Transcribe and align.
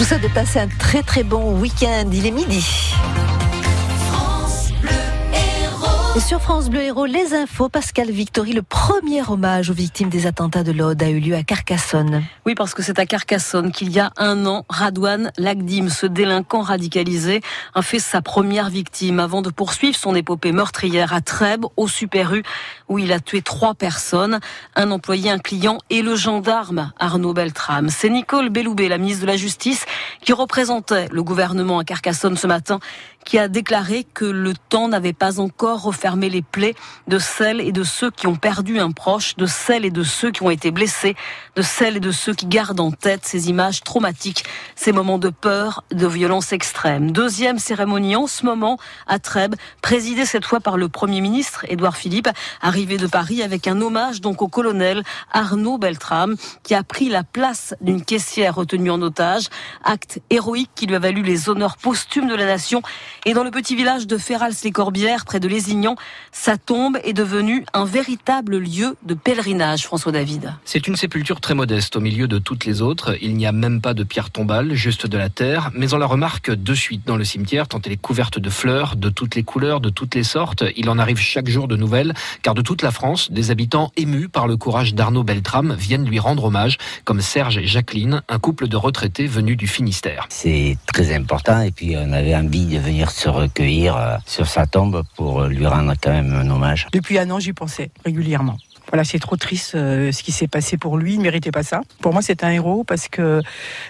Vous 0.00 0.06
souhaite 0.06 0.22
de 0.22 0.28
passer 0.28 0.58
un 0.58 0.66
très 0.66 1.02
très 1.02 1.22
bon 1.22 1.60
week-end. 1.60 2.08
Il 2.10 2.24
est 2.24 2.30
midi. 2.30 2.94
Et 6.16 6.18
sur 6.18 6.40
France 6.42 6.70
Bleu 6.70 6.80
Héros, 6.82 7.06
les 7.06 7.34
infos, 7.34 7.68
Pascal 7.68 8.10
Victory, 8.10 8.52
le 8.52 8.62
premier 8.62 9.22
hommage 9.28 9.70
aux 9.70 9.74
victimes 9.74 10.08
des 10.08 10.26
attentats 10.26 10.64
de 10.64 10.72
l'Aude 10.72 11.00
a 11.04 11.08
eu 11.08 11.20
lieu 11.20 11.36
à 11.36 11.44
Carcassonne. 11.44 12.24
Oui, 12.44 12.56
parce 12.56 12.74
que 12.74 12.82
c'est 12.82 12.98
à 12.98 13.06
Carcassonne 13.06 13.70
qu'il 13.70 13.92
y 13.92 14.00
a 14.00 14.10
un 14.16 14.44
an, 14.44 14.64
Radouane 14.68 15.30
Lagdim, 15.38 15.88
ce 15.88 16.06
délinquant 16.06 16.62
radicalisé, 16.62 17.42
a 17.76 17.82
fait 17.82 18.00
sa 18.00 18.22
première 18.22 18.70
victime 18.70 19.20
avant 19.20 19.40
de 19.40 19.50
poursuivre 19.50 19.96
son 19.96 20.16
épopée 20.16 20.50
meurtrière 20.50 21.12
à 21.14 21.20
Trèbes, 21.20 21.66
au 21.76 21.86
Super 21.86 22.34
U, 22.34 22.42
où 22.88 22.98
il 22.98 23.12
a 23.12 23.20
tué 23.20 23.40
trois 23.40 23.74
personnes, 23.74 24.40
un 24.74 24.90
employé, 24.90 25.30
un 25.30 25.38
client 25.38 25.78
et 25.90 26.02
le 26.02 26.16
gendarme 26.16 26.90
Arnaud 26.98 27.34
Beltrame. 27.34 27.88
C'est 27.88 28.10
Nicole 28.10 28.48
Belloubet, 28.48 28.88
la 28.88 28.98
ministre 28.98 29.22
de 29.22 29.28
la 29.28 29.36
Justice, 29.36 29.86
qui 30.22 30.32
représentait 30.32 31.06
le 31.12 31.22
gouvernement 31.22 31.78
à 31.78 31.84
Carcassonne 31.84 32.36
ce 32.36 32.48
matin 32.48 32.80
qui 33.24 33.38
a 33.38 33.48
déclaré 33.48 34.04
que 34.14 34.24
le 34.24 34.54
temps 34.54 34.88
n'avait 34.88 35.12
pas 35.12 35.40
encore 35.40 35.80
refermé 36.00 36.30
les 36.30 36.40
plaies 36.40 36.74
de 37.08 37.18
celles 37.18 37.60
et 37.60 37.72
de 37.72 37.84
ceux 37.84 38.10
qui 38.10 38.26
ont 38.26 38.34
perdu 38.34 38.80
un 38.80 38.90
proche, 38.90 39.36
de 39.36 39.44
celles 39.44 39.84
et 39.84 39.90
de 39.90 40.02
ceux 40.02 40.30
qui 40.30 40.42
ont 40.42 40.48
été 40.48 40.70
blessés, 40.70 41.14
de 41.56 41.62
celles 41.62 41.98
et 41.98 42.00
de 42.00 42.10
ceux 42.10 42.32
qui 42.32 42.46
gardent 42.46 42.80
en 42.80 42.90
tête 42.90 43.26
ces 43.26 43.50
images 43.50 43.82
traumatiques, 43.82 44.44
ces 44.76 44.92
moments 44.92 45.18
de 45.18 45.28
peur, 45.28 45.84
de 45.92 46.06
violence 46.06 46.54
extrême. 46.54 47.10
Deuxième 47.10 47.58
cérémonie 47.58 48.16
en 48.16 48.26
ce 48.26 48.46
moment 48.46 48.78
à 49.06 49.18
Trèbes, 49.18 49.56
présidée 49.82 50.24
cette 50.24 50.46
fois 50.46 50.60
par 50.60 50.78
le 50.78 50.88
Premier 50.88 51.20
ministre 51.20 51.66
Édouard 51.68 51.98
Philippe, 51.98 52.30
arrivé 52.62 52.96
de 52.96 53.06
Paris 53.06 53.42
avec 53.42 53.68
un 53.68 53.78
hommage 53.82 54.22
donc 54.22 54.40
au 54.40 54.48
colonel 54.48 55.02
Arnaud 55.32 55.76
Beltrame, 55.76 56.36
qui 56.62 56.74
a 56.74 56.82
pris 56.82 57.10
la 57.10 57.24
place 57.24 57.74
d'une 57.82 58.02
caissière 58.02 58.54
retenue 58.54 58.90
en 58.90 59.02
otage, 59.02 59.48
acte 59.84 60.20
héroïque 60.30 60.70
qui 60.74 60.86
lui 60.86 60.94
a 60.94 60.98
valu 60.98 61.20
les 61.20 61.50
honneurs 61.50 61.76
posthumes 61.76 62.28
de 62.28 62.34
la 62.34 62.46
nation 62.46 62.80
et 63.26 63.34
dans 63.34 63.44
le 63.44 63.50
petit 63.50 63.76
village 63.76 64.06
de 64.06 64.16
Ferrals-les-Corbières, 64.16 65.26
près 65.26 65.40
de 65.40 65.48
Lézignan, 65.48 65.89
sa 66.32 66.56
tombe 66.56 66.98
est 67.04 67.12
devenue 67.12 67.64
un 67.72 67.84
véritable 67.84 68.58
lieu 68.58 68.96
de 69.04 69.14
pèlerinage, 69.14 69.84
François 69.84 70.12
David. 70.12 70.54
C'est 70.64 70.86
une 70.86 70.96
sépulture 70.96 71.40
très 71.40 71.54
modeste 71.54 71.96
au 71.96 72.00
milieu 72.00 72.28
de 72.28 72.38
toutes 72.38 72.64
les 72.64 72.82
autres. 72.82 73.16
Il 73.20 73.36
n'y 73.36 73.46
a 73.46 73.52
même 73.52 73.80
pas 73.80 73.94
de 73.94 74.04
pierre 74.04 74.30
tombale, 74.30 74.74
juste 74.74 75.06
de 75.06 75.18
la 75.18 75.28
terre. 75.28 75.70
Mais 75.74 75.94
on 75.94 75.98
la 75.98 76.06
remarque 76.06 76.50
de 76.50 76.74
suite 76.74 77.06
dans 77.06 77.16
le 77.16 77.24
cimetière, 77.24 77.68
tant 77.68 77.80
elle 77.84 77.92
est 77.92 77.96
couverte 77.96 78.38
de 78.38 78.50
fleurs, 78.50 78.96
de 78.96 79.08
toutes 79.08 79.34
les 79.34 79.42
couleurs, 79.42 79.80
de 79.80 79.90
toutes 79.90 80.14
les 80.14 80.24
sortes. 80.24 80.64
Il 80.76 80.88
en 80.88 80.98
arrive 80.98 81.18
chaque 81.18 81.48
jour 81.48 81.68
de 81.68 81.76
nouvelles, 81.76 82.14
car 82.42 82.54
de 82.54 82.62
toute 82.62 82.82
la 82.82 82.90
France, 82.90 83.30
des 83.30 83.50
habitants 83.50 83.92
émus 83.96 84.28
par 84.28 84.46
le 84.46 84.56
courage 84.56 84.94
d'Arnaud 84.94 85.24
Beltrame 85.24 85.74
viennent 85.74 86.06
lui 86.06 86.18
rendre 86.18 86.44
hommage, 86.44 86.78
comme 87.04 87.20
Serge 87.20 87.58
et 87.58 87.66
Jacqueline, 87.66 88.22
un 88.28 88.38
couple 88.38 88.68
de 88.68 88.76
retraités 88.76 89.26
venus 89.26 89.56
du 89.56 89.66
Finistère. 89.66 90.26
C'est 90.28 90.76
très 90.86 91.14
important, 91.14 91.60
et 91.60 91.70
puis 91.70 91.94
on 91.96 92.12
avait 92.12 92.34
envie 92.34 92.66
de 92.66 92.78
venir 92.78 93.10
se 93.10 93.28
recueillir 93.28 93.96
euh, 93.96 94.16
sur 94.26 94.46
sa 94.46 94.66
tombe 94.66 95.02
pour 95.16 95.44
lui 95.44 95.66
rendre 95.66 95.79
quand 96.00 96.12
même 96.12 96.32
un 96.32 96.48
hommage. 96.50 96.88
Depuis 96.92 97.18
un 97.18 97.30
an, 97.30 97.38
j'y 97.38 97.52
pensais 97.52 97.90
régulièrement. 98.04 98.56
Voilà, 98.90 99.04
c'est 99.04 99.20
trop 99.20 99.36
triste 99.36 99.76
euh, 99.76 100.10
ce 100.10 100.22
qui 100.22 100.32
s'est 100.32 100.48
passé 100.48 100.76
pour 100.76 100.98
lui. 100.98 101.14
Il 101.14 101.18
ne 101.18 101.22
méritait 101.22 101.52
pas 101.52 101.62
ça. 101.62 101.82
Pour 102.00 102.12
moi, 102.12 102.22
c'est 102.22 102.42
un 102.42 102.50
héros 102.50 102.82
parce 102.82 103.08
que 103.08 103.40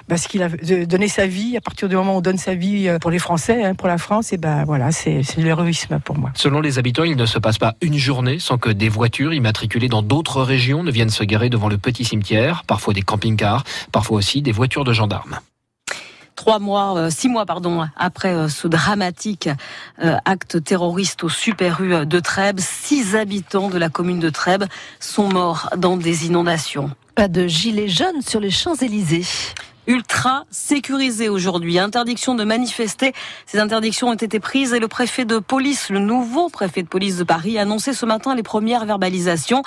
parce 0.09 0.27
qu'il 0.27 0.43
a 0.43 0.49
donné 0.85 1.09
sa 1.09 1.27
vie. 1.27 1.57
À 1.57 1.61
partir 1.61 1.89
du 1.89 1.97
moment 1.97 2.15
où 2.15 2.19
on 2.19 2.21
donne 2.21 2.37
sa 2.37 2.55
vie 2.55 2.87
euh, 2.87 2.99
pour 2.99 3.11
les 3.11 3.19
Français, 3.19 3.65
hein, 3.65 3.75
pour 3.75 3.89
la 3.89 3.97
France, 3.97 4.33
et 4.33 4.37
ben 4.37 4.65
voilà, 4.65 4.93
c'est 4.93 5.23
l'héroïsme 5.39 6.01
pour 6.01 6.19
moi. 6.19 6.31
Selon 6.35 6.61
les 6.61 6.79
habitants, 6.79 7.05
il 7.05 7.17
ne 7.17 7.27
se 7.27 7.39
passe 7.39 7.57
pas 7.57 7.77
une 7.81 7.97
journée 7.97 8.39
sans 8.39 8.59
que 8.59 8.69
des 8.69 8.91
voitures 8.91 9.33
immatriculées 9.33 9.89
dans 9.89 10.03
d'autres 10.03 10.43
régions 10.43 10.83
ne 10.83 10.91
viennent 10.91 11.11
se 11.11 11.25
garer 11.25 11.49
devant 11.49 11.69
le 11.69 11.79
petit 11.79 12.05
cimetière. 12.05 12.65
Parfois 12.67 12.93
des 12.93 13.03
camping-cars, 13.03 13.65
parfois 13.93 14.19
aussi 14.19 14.43
des 14.43 14.53
voitures 14.53 14.85
de 14.85 14.93
gendarmes 14.93 15.41
trois 16.41 16.59
mois, 16.59 16.97
euh, 16.97 17.11
six 17.11 17.29
mois 17.29 17.45
pardon, 17.45 17.87
après 17.97 18.33
euh, 18.33 18.49
ce 18.49 18.67
dramatique 18.67 19.51
euh, 20.03 20.17
acte 20.25 20.65
terroriste 20.65 21.23
au 21.23 21.29
Super 21.29 21.83
U 21.83 22.07
de 22.07 22.19
Trèbes, 22.19 22.61
six 22.61 23.15
habitants 23.15 23.69
de 23.69 23.77
la 23.77 23.91
commune 23.91 24.21
de 24.21 24.31
Trèbes 24.31 24.65
sont 25.01 25.29
morts 25.29 25.69
dans 25.77 25.99
des 25.99 26.25
inondations. 26.25 26.93
Pas 27.15 27.29
de 27.29 27.47
gilets 27.47 27.89
jaunes 27.89 28.23
sur 28.27 28.41
les 28.41 28.51
Champs-Élysées 28.51 29.27
ultra 29.87 30.45
sécurisé 30.51 31.29
aujourd'hui. 31.29 31.79
Interdiction 31.79 32.35
de 32.35 32.45
manifester. 32.45 33.13
Ces 33.47 33.59
interdictions 33.59 34.09
ont 34.09 34.15
été 34.15 34.39
prises 34.39 34.73
et 34.73 34.79
le 34.79 34.89
préfet 34.89 35.25
de 35.25 35.39
police, 35.39 35.91
le 35.91 35.99
nouveau 35.99 36.49
préfet 36.49 36.83
de 36.83 36.89
police 36.89 37.17
de 37.17 37.25
Paris, 37.25 37.59
a 37.59 37.63
annoncé 37.63 37.93
ce 37.93 38.07
matin 38.07 38.35
les 38.35 38.43
premières 38.43 38.85
verbalisations. 38.85 39.63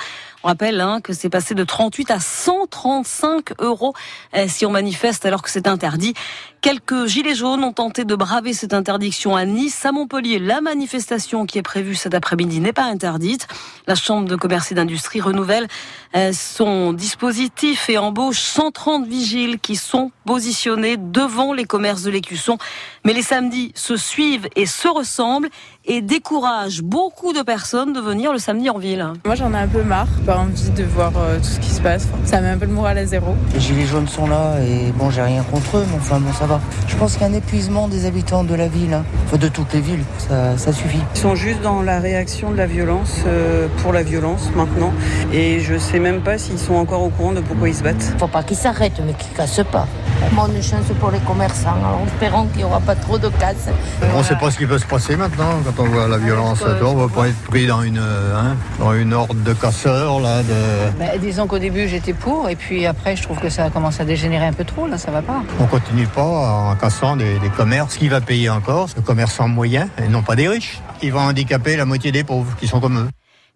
On 0.46 0.50
rappelle 0.50 0.82
hein, 0.82 1.00
que 1.02 1.14
c'est 1.14 1.30
passé 1.30 1.56
de 1.56 1.64
38 1.64 2.12
à 2.12 2.20
135 2.20 3.62
euros 3.62 3.94
eh, 4.34 4.50
si 4.50 4.66
on 4.66 4.72
manifeste 4.72 5.26
alors 5.26 5.42
que 5.42 5.50
c'est 5.50 5.68
interdit. 5.68 6.14
Quelques 6.60 7.08
gilets 7.08 7.36
jaunes 7.36 7.64
ont 7.64 7.74
tenté 7.74 8.06
de 8.06 8.16
braver 8.16 8.54
cette 8.54 8.74
interdiction 8.74 9.36
à 9.36 9.46
Nice, 9.46 9.86
à 9.86 9.92
Montpellier. 9.92 10.40
La 10.40 10.62
manifestation 10.62 11.46
qui 11.46 11.58
est 11.58 11.62
prévue 11.62 11.96
cet 11.96 12.14
après-midi 12.14 12.60
n'est 12.60 12.74
pas 12.74 12.84
interdite. 12.84 13.48
La 13.88 13.96
Chambre 13.96 14.28
de 14.28 14.36
commerce 14.36 14.72
et 14.72 14.76
d'industrie 14.76 15.22
renouvelle 15.22 15.68
eh, 16.14 16.34
son 16.34 16.92
dispositif 16.92 17.90
et 17.90 17.98
embauche 17.98 18.40
130 18.40 19.08
vigiles 19.08 19.60
qui 19.60 19.78
sont 19.78 20.12
positionnés 20.26 20.98
devant 20.98 21.54
les 21.54 21.66
commerces 21.66 22.04
de 22.04 22.12
l'écusson. 22.12 22.58
Mais 23.06 23.14
les 23.14 23.22
samedis 23.22 23.72
se 23.76 23.96
suivent 23.96 24.48
et 24.56 24.66
se 24.66 24.88
ressemblent 24.88 25.50
et 25.86 26.02
découragent 26.02 26.82
beaucoup 26.82 27.34
de 27.34 27.42
personnes 27.42 27.94
de 27.94 28.00
venir 28.00 28.32
le 28.32 28.40
samedi 28.40 28.70
en 28.70 28.78
ville. 28.78 29.14
Moi 29.26 29.36
j'en 29.36 29.54
ai 29.54 29.58
un 29.58 29.68
peu 29.68 29.84
marre, 29.84 30.08
pas 30.34 30.40
envie 30.40 30.70
de 30.72 30.84
voir 30.84 31.12
euh, 31.18 31.38
tout 31.38 31.44
ce 31.44 31.60
qui 31.60 31.70
se 31.70 31.82
passe. 31.82 32.08
Ça 32.26 32.42
met 32.42 32.50
un 32.50 32.58
peu 32.58 32.66
le 32.66 32.74
moral 32.74 32.98
à 32.98 33.06
zéro. 33.06 33.36
Les 33.54 33.60
gilets 33.60 33.86
jaunes 33.86 34.08
sont 34.08 34.28
là 34.28 34.56
et 34.62 34.92
bon 34.92 35.12
j'ai 35.12 35.22
rien 35.22 35.44
contre 35.44 35.78
eux, 35.78 35.86
mais 35.90 35.98
enfin 35.98 36.20
bon 36.20 36.34
ça 36.34 36.46
va. 36.46 36.60
Je 36.88 36.96
pense 36.96 37.14
qu'il 37.14 37.22
y 37.22 37.26
a 37.26 37.28
un 37.28 37.34
épuisement 37.34 37.88
des 37.88 38.06
habitants 38.06 38.44
de 38.44 38.56
la 38.56 38.68
ville, 38.68 38.94
hein. 38.94 39.04
enfin 39.26 39.38
de 39.38 39.48
toutes 39.48 39.74
les 39.74 39.82
villes, 39.82 40.04
ça, 40.18 40.58
ça, 40.58 40.74
suffit. 40.74 41.00
Ils 41.16 41.22
sont 41.22 41.36
juste 41.36 41.62
dans 41.62 41.82
la 41.82 42.00
réaction 42.00 42.52
de 42.52 42.58
la 42.58 42.66
violence 42.66 43.22
euh, 43.28 43.68
pour 43.78 43.94
la 43.94 44.02
violence 44.02 44.50
maintenant 44.56 44.92
et 45.32 45.60
je 45.60 45.78
sais 45.78 46.00
même 46.00 46.22
pas 46.22 46.38
s'ils 46.38 46.60
sont 46.60 46.76
encore 46.76 47.04
au 47.04 47.10
courant 47.10 47.34
de 47.34 47.42
pourquoi 47.42 47.70
ils 47.70 47.76
se 47.76 47.84
battent. 47.84 48.16
Faut 48.18 48.28
pas 48.28 48.44
qu'ils 48.44 48.58
s'arrêtent 48.58 49.02
mais 49.06 49.14
qu'ils 49.14 49.34
cassent 49.34 49.62
pas. 49.72 49.88
Bonne 50.32 50.62
chance 50.64 50.86
pour 51.00 51.12
les 51.12 51.20
commerçants, 51.20 51.76
en 51.84 52.06
espérant 52.08 52.46
qu'il 52.48 52.58
n'y 52.60 52.64
aura 52.64 52.80
pas 52.80 52.96
trop 52.96 53.18
de 53.18 53.30
casse. 53.30 53.70
On 54.16 54.20
ne 54.20 54.24
sait 54.24 54.36
pas 54.36 54.50
ce 54.50 54.58
qui 54.58 54.66
peut 54.66 54.80
se 54.80 54.86
passer 54.86 55.16
maintenant 55.16 55.60
quand 55.64 55.84
on 55.84 55.88
voit 55.88 56.08
la 56.08 56.18
violence. 56.18 56.64
on 56.64 56.96
ne 56.96 57.02
va 57.02 57.08
pas 57.08 57.28
être 57.28 57.42
pris 57.44 57.68
dans 57.68 57.84
une, 57.84 58.00
hein, 58.00 58.56
dans 58.80 58.94
une 58.94 59.14
horde 59.14 59.44
de 59.44 59.54
casseurs. 59.54 60.20
Là, 60.20 60.42
de... 60.42 60.98
Bah, 61.00 61.18
disons 61.20 61.48
qu'au 61.48 61.60
début 61.60 61.88
j'étais 61.88 62.14
pour 62.14 62.50
et 62.50 62.56
puis 62.56 62.86
après 62.86 63.16
je 63.16 63.24
trouve 63.24 63.38
que 63.40 63.50
ça 63.50 63.70
commence 63.70 64.00
à 64.00 64.06
dégénérer 64.06 64.46
un 64.48 64.54
peu 64.54 64.64
trop, 64.64 64.88
là 64.88 64.98
ça 64.98 65.12
va 65.12 65.22
pas. 65.22 65.42
On 65.60 65.66
continue 65.66 66.08
pas 66.08 66.24
en 66.24 66.76
cassant 66.76 67.16
des, 67.16 67.38
des 67.40 67.50
commerces. 67.50 67.98
Qui 67.98 68.08
va 68.10 68.22
payer 68.22 68.50
encore 68.50 68.90
Le 68.96 69.02
commerçant 69.02 69.48
moyen 69.48 69.90
et 70.04 70.08
non 70.08 70.24
pas 70.24 70.36
des 70.36 70.48
riches. 70.48 70.82
Ils 71.02 71.12
vont 71.12 71.20
handicaper 71.20 71.76
la 71.76 71.86
moitié 71.86 72.12
des 72.12 72.24
pauvres 72.24 72.56
qui 72.60 72.68
sont 72.68 72.80
comme 72.80 72.98
eux. 72.98 73.10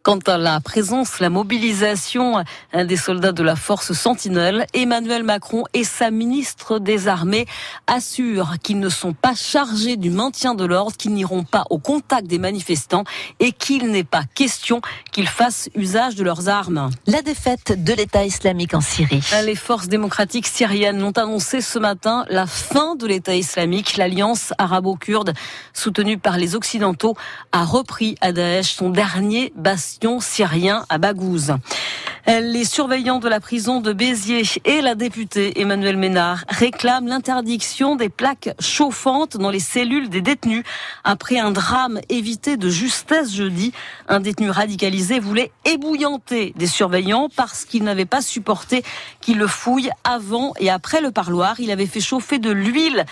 Quant 0.07 0.19
à 0.27 0.37
la 0.37 0.61
présence, 0.61 1.19
la 1.19 1.29
mobilisation 1.29 2.41
des 2.73 2.95
soldats 2.95 3.33
de 3.33 3.43
la 3.43 3.57
force 3.57 3.91
Sentinelle, 3.91 4.65
Emmanuel 4.73 5.23
Macron 5.23 5.65
et 5.73 5.83
sa 5.83 6.11
ministre 6.11 6.79
des 6.79 7.09
Armées 7.09 7.45
assurent 7.87 8.53
qu'ils 8.63 8.79
ne 8.79 8.87
sont 8.87 9.11
pas 9.11 9.35
chargés 9.35 9.97
du 9.97 10.09
maintien 10.09 10.55
de 10.55 10.63
l'ordre, 10.63 10.95
qu'ils 10.95 11.13
n'iront 11.13 11.43
pas 11.43 11.65
au 11.71 11.77
contact 11.77 12.25
des 12.25 12.39
manifestants 12.39 13.03
et 13.41 13.51
qu'il 13.51 13.91
n'est 13.91 14.05
pas 14.05 14.23
question 14.33 14.79
qu'ils 15.11 15.27
fassent 15.27 15.69
usage 15.75 16.15
de 16.15 16.23
leurs 16.23 16.47
armes. 16.47 16.89
La 17.05 17.21
défaite 17.21 17.83
de 17.83 17.91
l'État 17.91 18.23
islamique 18.23 18.75
en 18.75 18.79
Syrie. 18.79 19.19
Les 19.43 19.55
forces 19.55 19.89
démocratiques 19.89 20.47
syriennes 20.47 21.03
ont 21.03 21.11
annoncé 21.11 21.59
ce 21.59 21.79
matin 21.79 22.23
la 22.29 22.47
fin 22.47 22.95
de 22.95 23.07
l'État 23.07 23.35
islamique. 23.35 23.97
L'alliance 23.97 24.53
arabo-kurde, 24.57 25.33
soutenue 25.73 26.17
par 26.17 26.37
les 26.37 26.55
Occidentaux, 26.55 27.17
a 27.51 27.65
repris 27.65 28.15
à 28.21 28.31
Daesh 28.31 28.73
son 28.73 28.89
dernier 28.89 29.51
bastion 29.57 29.96
syrien 30.19 30.85
à 30.89 30.97
Baghouz. 30.97 31.55
Les 32.27 32.65
surveillants 32.65 33.19
de 33.19 33.29
la 33.29 33.39
prison 33.39 33.79
de 33.79 33.93
Béziers 33.93 34.43
et 34.65 34.81
la 34.81 34.95
députée 34.95 35.61
Emmanuel 35.61 35.95
Ménard 35.95 36.43
réclament 36.49 37.07
l'interdiction 37.07 37.95
des 37.95 38.09
plaques 38.09 38.49
chauffantes 38.59 39.37
dans 39.37 39.49
les 39.49 39.61
cellules 39.61 40.09
des 40.09 40.19
détenus 40.19 40.63
après 41.05 41.39
un 41.39 41.51
drame 41.51 42.01
évité 42.09 42.57
de 42.57 42.69
justesse 42.69 43.33
jeudi. 43.33 43.71
Un 44.09 44.19
détenu 44.19 44.49
radicalisé 44.49 45.19
voulait 45.19 45.51
ébouillanter 45.63 46.53
des 46.57 46.67
surveillants 46.67 47.29
parce 47.33 47.63
qu'il 47.63 47.85
n'avait 47.85 48.05
pas 48.05 48.21
supporté 48.21 48.83
qu'il 49.21 49.37
le 49.37 49.47
fouille 49.47 49.89
avant 50.03 50.53
et 50.59 50.69
après 50.69 50.99
le 50.99 51.11
parloir. 51.11 51.61
Il 51.61 51.71
avait 51.71 51.85
fait 51.85 52.01
chauffer 52.01 52.39
de 52.39 52.51
l'huile 52.51 53.05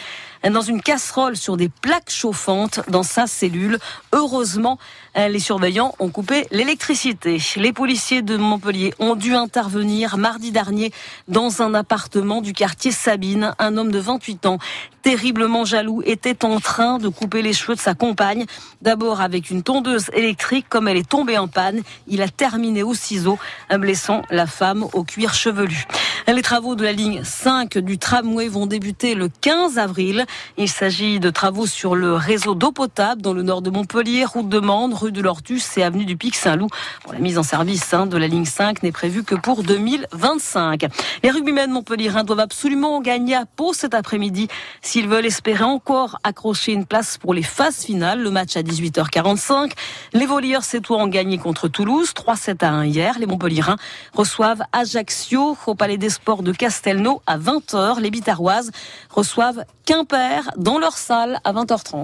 dans 0.50 0.62
une 0.62 0.82
casserole 0.82 1.36
sur 1.36 1.58
des 1.58 1.70
plaques 1.70 2.10
chauffantes 2.10 2.82
dans 2.90 3.04
sa 3.04 3.28
cellule. 3.28 3.80
Heureusement, 4.12 4.78
les 5.16 5.40
surveillants 5.40 5.94
ont 6.00 6.10
coupé 6.10 6.46
l'électricité. 6.52 7.38
Les 7.56 7.74
policiers 7.74 8.22
de 8.22 8.38
Montpellier 8.38 8.94
ont 9.00 9.16
dû 9.16 9.34
intervenir 9.34 10.18
mardi 10.18 10.52
dernier 10.52 10.92
dans 11.28 11.62
un 11.62 11.74
appartement 11.74 12.42
du 12.42 12.54
quartier 12.54 12.92
Sabine. 12.92 13.54
Un 13.60 13.78
homme 13.78 13.92
de 13.92 14.00
28 14.00 14.46
ans 14.46 14.60
terriblement 15.06 15.66
jaloux, 15.66 16.02
était 16.04 16.44
en 16.44 16.60
train 16.60 16.98
de 16.98 17.10
couper 17.10 17.44
les 17.44 17.54
cheveux 17.54 17.76
de 17.76 17.80
sa 17.80 17.94
compagne. 17.94 18.46
D'abord 18.82 19.22
avec 19.22 19.52
une 19.52 19.62
tondeuse 19.62 20.10
électrique, 20.14 20.66
comme 20.68 20.88
elle 20.88 20.98
est 20.98 21.08
tombée 21.08 21.38
en 21.38 21.48
panne, 21.48 21.84
il 22.08 22.24
a 22.24 22.28
terminé 22.28 22.82
au 22.82 22.96
ciseau, 22.96 23.38
blessant 23.70 24.24
la 24.32 24.48
femme 24.48 24.84
au 24.94 25.04
cuir 25.04 25.36
chevelu. 25.36 25.86
Les 26.28 26.42
travaux 26.42 26.74
de 26.74 26.84
la 26.84 26.92
ligne 26.92 27.24
5 27.24 27.78
du 27.78 28.00
tramway 28.00 28.48
vont 28.48 28.66
débuter 28.66 29.14
le 29.14 29.30
15 29.30 29.78
avril. 29.78 30.26
Il 30.58 30.68
s'agit 30.68 31.20
de 31.20 31.30
travaux 31.30 31.68
sur 31.68 31.94
le 31.94 32.16
réseau 32.16 32.56
d'eau 32.56 32.72
potable 32.72 33.22
dans 33.22 33.32
le 33.32 33.44
nord 33.44 33.62
de 33.62 33.70
Montpellier, 33.70 34.26
route 34.26 34.50
de 34.50 34.60
Mende, 34.60 34.96
rue 34.96 35.12
de 35.12 35.22
l'Ortus 35.22 35.78
et 35.78 35.84
avenue 35.84 36.04
du 36.04 36.18
Pic 36.18 36.36
Saint-Loup. 36.36 36.68
la 37.14 37.20
mise 37.20 37.38
en 37.38 37.44
service 37.44 37.94
hein, 37.94 38.08
de 38.08 38.18
la 38.18 38.28
ligne 38.28 38.46
5 38.46 38.82
n'est 38.82 38.92
prévue 38.92 39.24
que 39.24 39.36
pour 39.36 39.62
2025. 39.62 40.88
Les 41.22 41.30
rugbymen 41.30 41.70
montpelliérains 41.70 42.24
doivent 42.24 42.40
absolument 42.40 43.02
gagner 43.02 43.36
à 43.36 43.46
Pau 43.46 43.74
cet 43.74 43.94
après-midi 43.94 44.48
s'ils 44.82 45.08
veulent 45.08 45.28
espérer 45.28 45.64
encore 45.64 46.18
accrocher 46.24 46.72
une 46.72 46.88
place 46.88 47.20
pour 47.20 47.36
les 47.36 47.44
phases 47.44 47.86
finales. 47.86 48.22
Le 48.22 48.32
match 48.32 48.58
à 48.58 48.64
18h45. 48.64 49.72
Les 50.14 50.26
volleyeurs 50.26 50.64
sétois 50.64 50.98
ont 50.98 51.08
gagné 51.08 51.38
contre 51.38 51.68
Toulouse, 51.68 52.14
3-7 52.16 52.66
à 52.66 52.72
1 52.72 52.86
hier. 52.86 53.20
Les 53.20 53.28
montpelliérains 53.28 53.78
reçoivent 54.14 54.64
Ajaccio 54.74 55.56
au 55.68 55.76
Palais 55.76 55.98
des 55.98 56.15
Sports 56.16 56.44
de 56.44 56.52
Castelnau 56.52 57.22
à 57.28 57.38
20h. 57.38 58.00
Les 58.00 58.10
Bitaroises 58.10 58.72
reçoivent 59.10 59.64
Quimper 59.86 60.50
dans 60.58 60.80
leur 60.80 60.98
salle 60.98 61.40
à 61.44 61.54
20h30. 61.54 61.96